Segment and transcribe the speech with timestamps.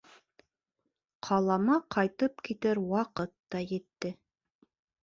[1.27, 4.15] ...Ҡалама ҡайтып китер ваҡыт та етте.